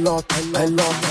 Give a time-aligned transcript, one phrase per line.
[0.00, 1.09] lot, a lot.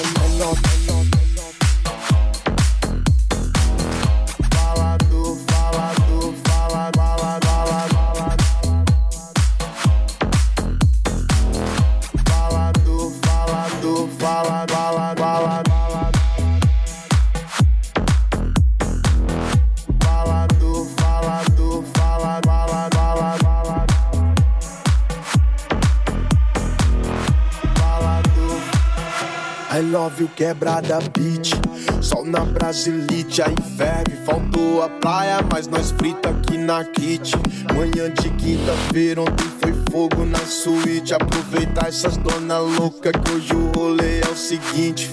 [30.19, 31.55] You quebrada beat.
[32.01, 37.37] Sol na Brasilite, aí ferve Faltou a praia, mas nós frita aqui na kit.
[37.73, 41.13] Manhã de quinta-feira, ontem foi fogo na suíte.
[41.13, 45.09] Aproveitar essas dona louca que hoje o rolê é o seguinte.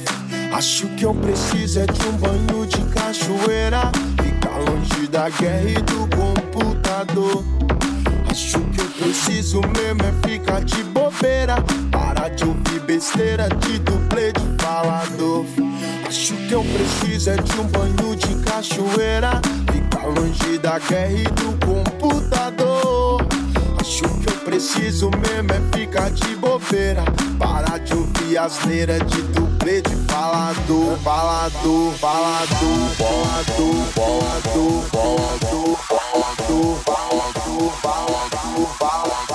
[0.53, 3.93] Acho que eu preciso é de um banho de cachoeira.
[4.21, 7.45] Ficar longe da guerra e do computador.
[8.29, 11.57] Acho que eu preciso mesmo é ficar de bobeira.
[12.37, 15.47] De ouvir besteira de dublê de falador.
[16.07, 19.41] Acho que eu preciso é de um banho de cachoeira.
[19.73, 23.27] Ficar longe da guerra e do computador.
[23.81, 27.05] Acho que eu preciso mesmo é ficar de bobeira.
[27.39, 30.99] Parar de ouvir asneira de dublê de falador.
[31.03, 39.26] Falador, falador, falador, falador, falador, falador, falador, falador, falador,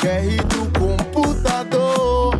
[0.00, 2.38] guerra e do computador.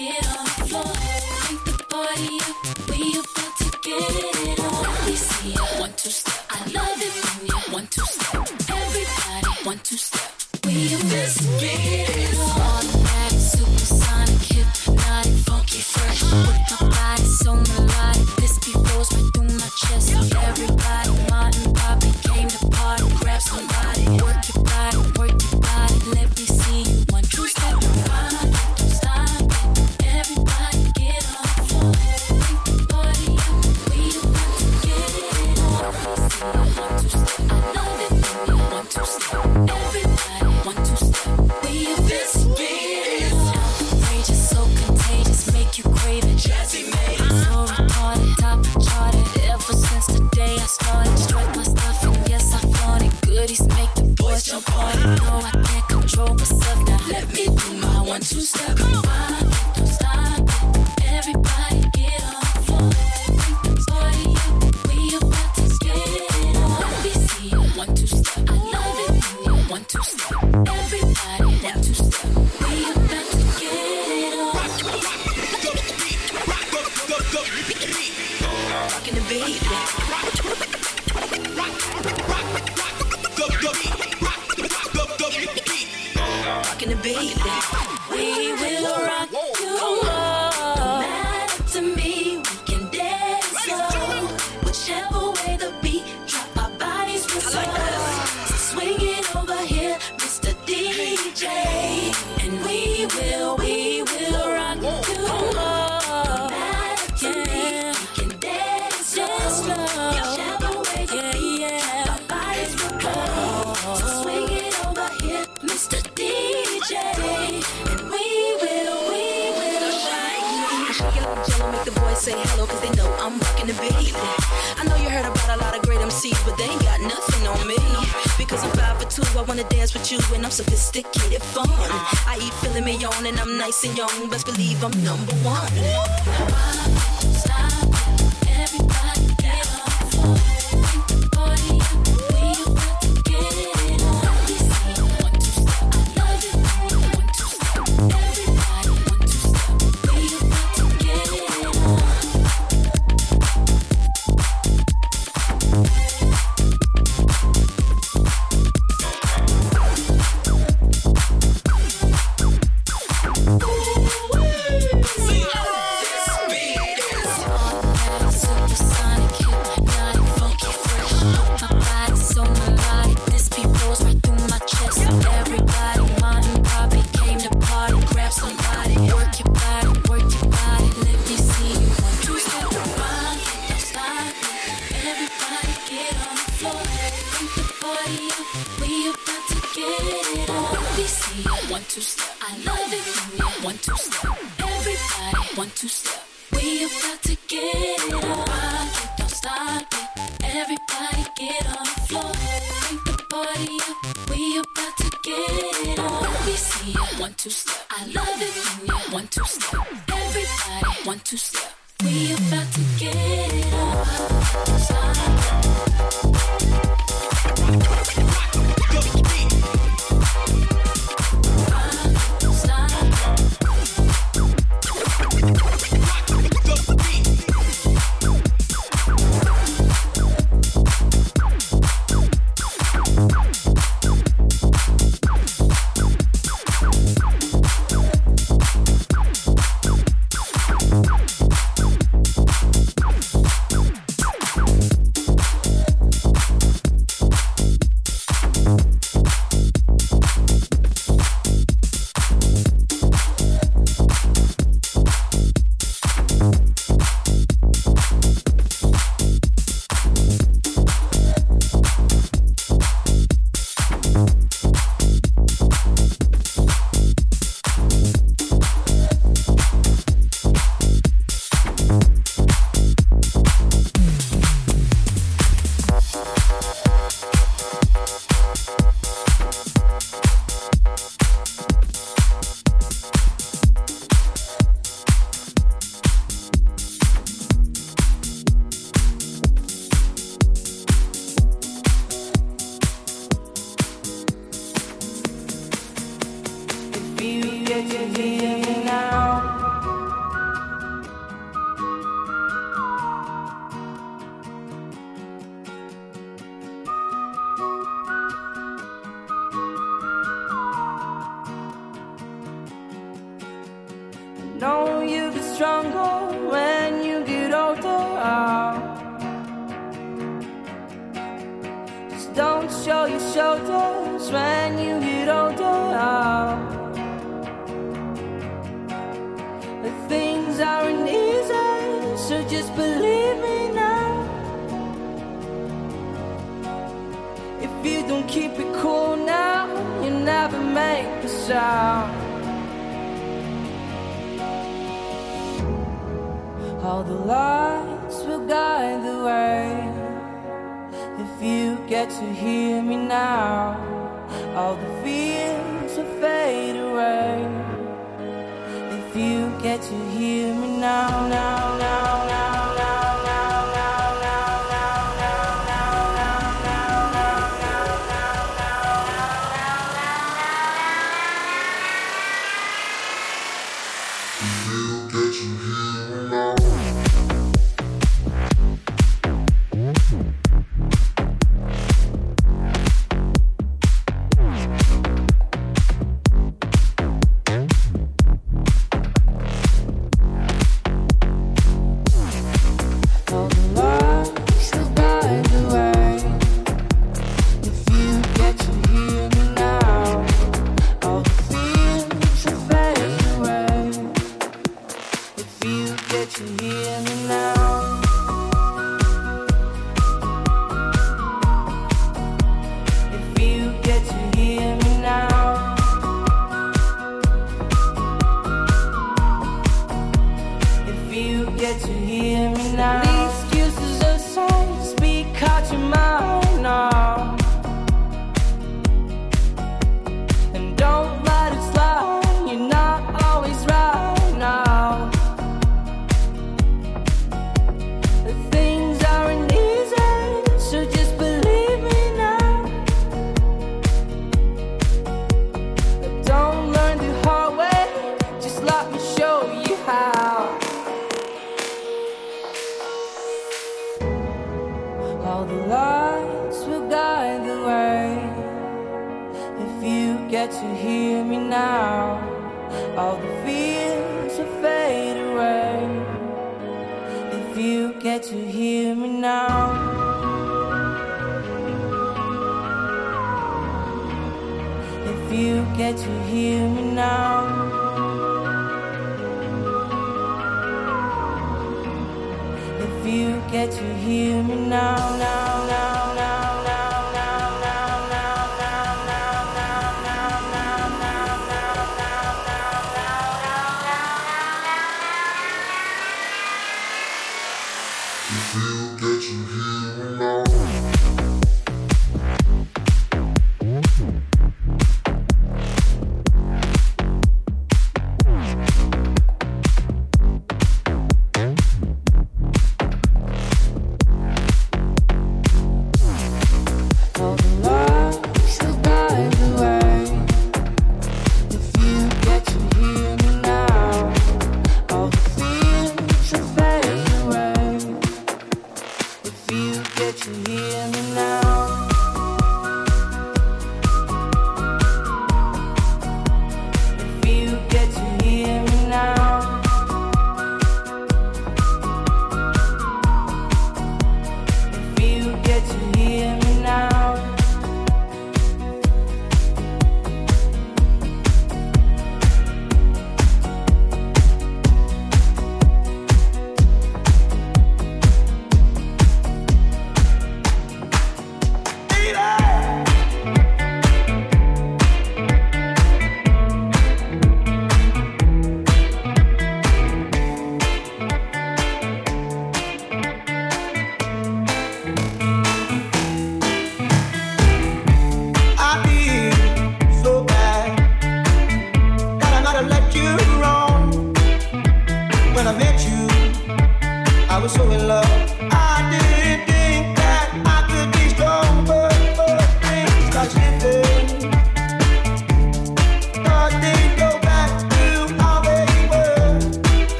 [0.00, 0.94] get on the floor.
[1.66, 2.36] The party
[2.88, 4.12] we about to get
[4.48, 5.16] it on.
[5.16, 5.54] See.
[5.80, 6.40] One, two, step.
[6.48, 8.48] I love it when you one, two, step.
[8.70, 10.32] Everybody, one, two, step.
[10.64, 11.89] We about to get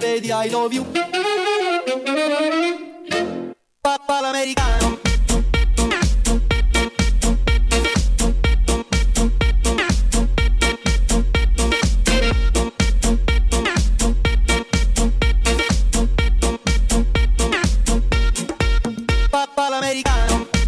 [0.00, 0.84] vedi I love you.
[3.80, 4.98] Papà l'americano.
[19.30, 20.59] Papà l'americano.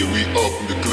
[0.00, 0.89] We up the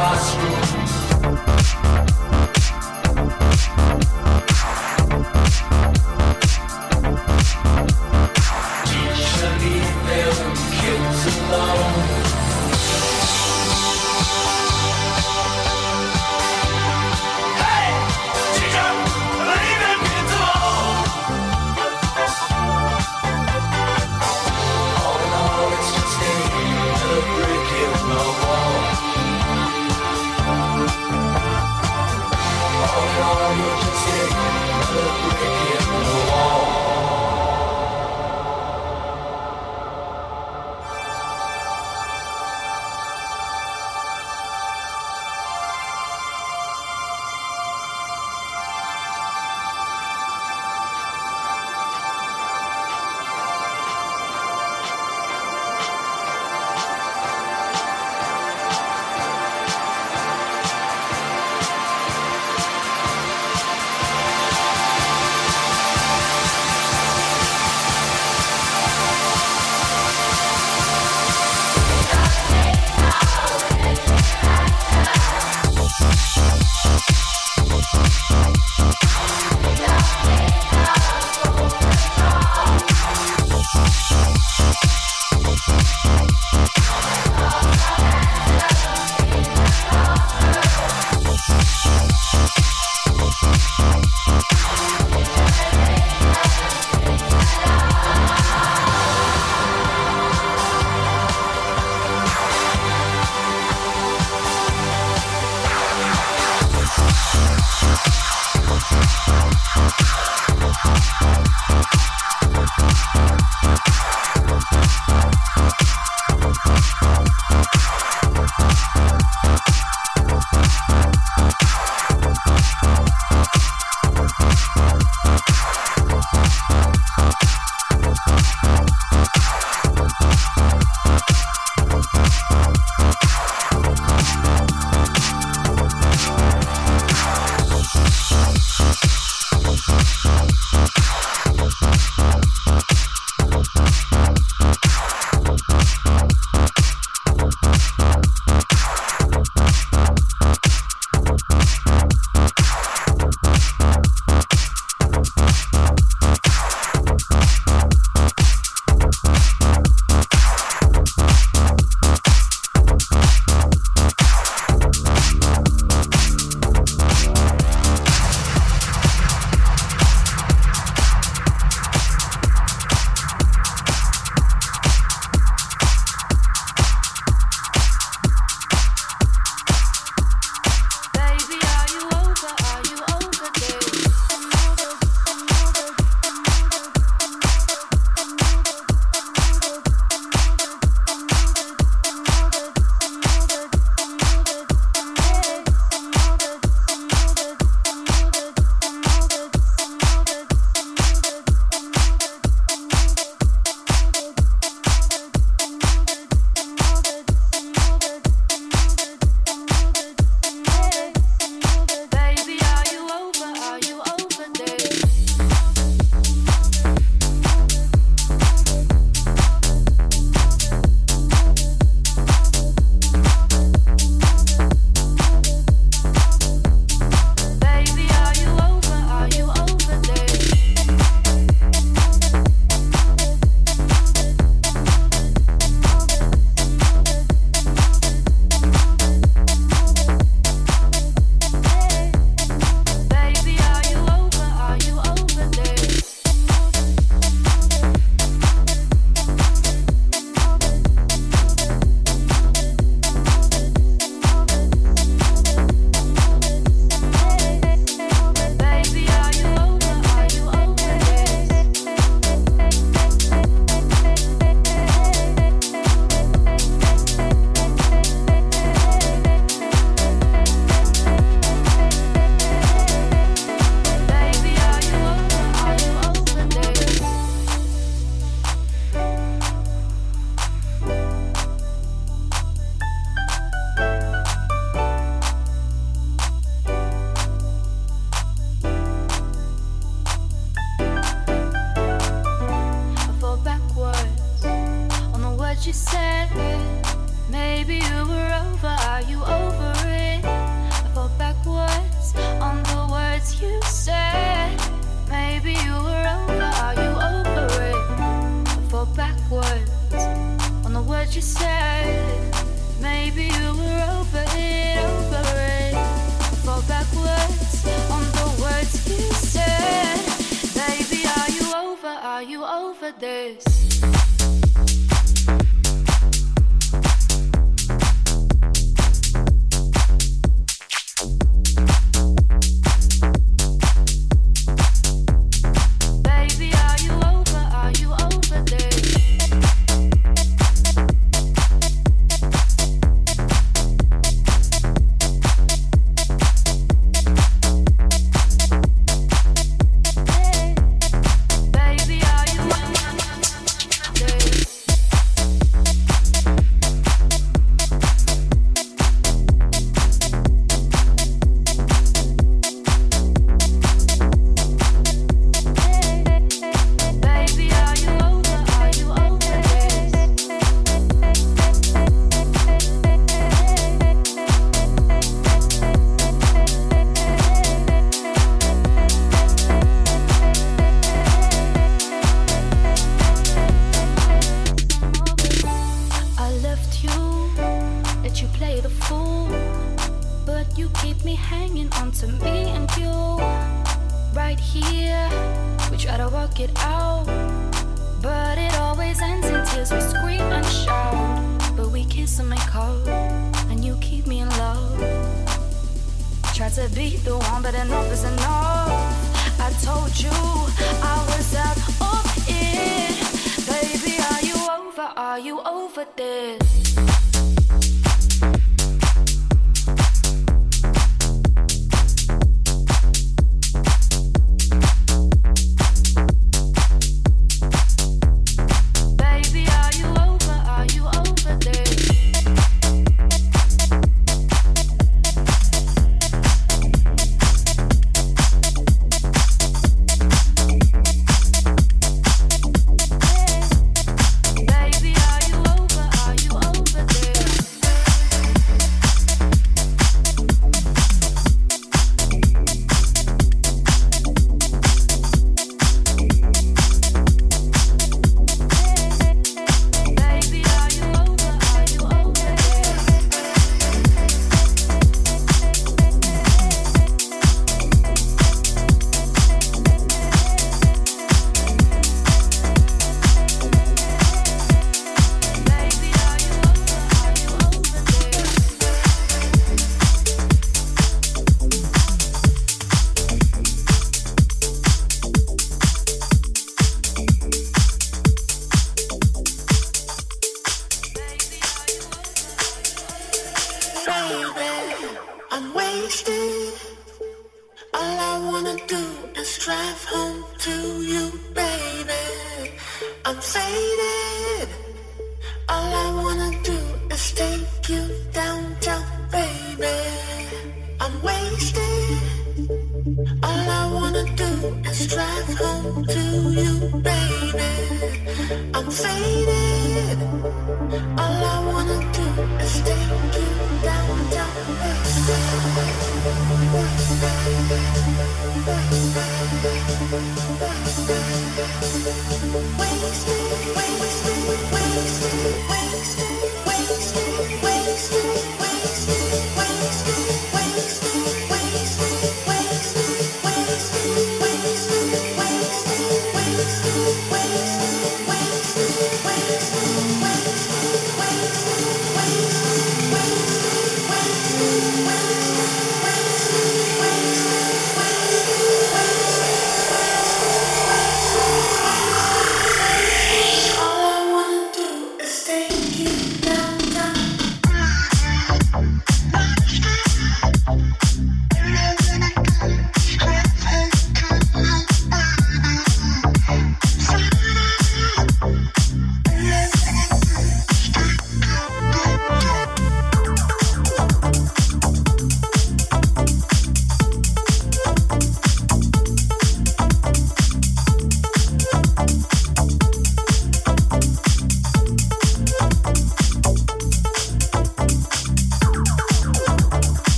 [0.00, 0.89] classroom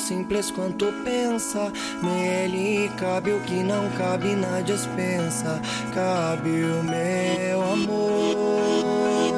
[0.00, 1.72] simples quanto pensa.
[2.02, 5.60] Nele cabe o que não cabe na dispensa.
[5.94, 9.34] Cabe o meu amor.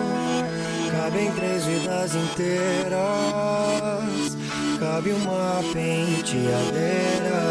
[0.91, 2.93] Cabem três vidas inteiras.
[4.79, 7.43] Cabe uma penteadeira.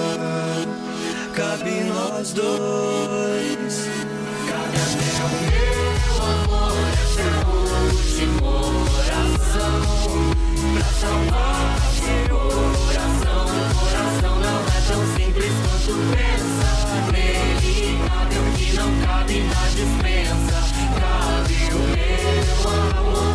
[1.36, 3.88] Cabe nós dois.
[4.50, 5.82] Cabe até o meu
[6.28, 6.72] amor.
[7.14, 7.42] Seu
[8.18, 8.34] de
[9.24, 9.82] oração.
[10.74, 11.61] Pra salvar.
[14.92, 16.70] tão simples quanto pensa.
[17.12, 20.60] Verificável que não cabe na dispensa.
[21.00, 22.70] Cabe o meu
[23.00, 23.32] amor.